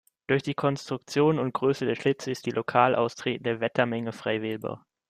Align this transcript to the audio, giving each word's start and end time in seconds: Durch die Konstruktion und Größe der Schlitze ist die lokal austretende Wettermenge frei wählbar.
Durch 0.25 0.41
die 0.41 0.55
Konstruktion 0.55 1.37
und 1.37 1.53
Größe 1.53 1.85
der 1.85 1.93
Schlitze 1.93 2.31
ist 2.31 2.47
die 2.47 2.49
lokal 2.49 2.95
austretende 2.95 3.59
Wettermenge 3.59 4.13
frei 4.13 4.41
wählbar. 4.41 4.83